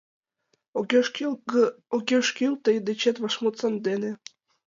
Огеш 1.95 2.27
кӱл 2.37 2.53
тый 2.63 2.77
дечет 2.87 3.17
вашмут 3.21 3.55
сандене. 3.59 4.11